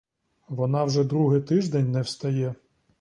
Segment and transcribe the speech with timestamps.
[0.47, 2.55] Вона вже другий тиждень не встає.